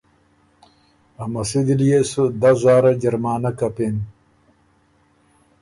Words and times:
ا 1.21 1.23
مسودی 1.33 1.75
ليې 1.79 1.99
سو 2.11 2.23
دس 2.41 2.55
زاره 2.63 2.91
جرمانۀ 3.01 3.51
کپِن 3.59 3.95